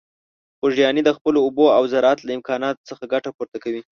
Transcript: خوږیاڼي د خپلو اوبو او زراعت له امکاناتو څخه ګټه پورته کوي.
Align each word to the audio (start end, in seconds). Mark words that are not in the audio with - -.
خوږیاڼي 0.59 1.01
د 1.05 1.09
خپلو 1.17 1.39
اوبو 1.45 1.65
او 1.77 1.83
زراعت 1.91 2.19
له 2.23 2.31
امکاناتو 2.37 2.87
څخه 2.89 3.03
ګټه 3.13 3.29
پورته 3.37 3.57
کوي. 3.63 3.81